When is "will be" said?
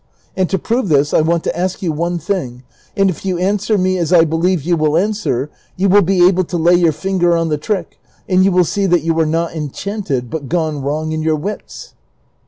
5.89-6.25